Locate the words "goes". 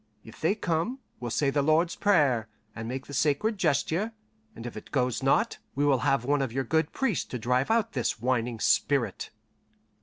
4.89-5.21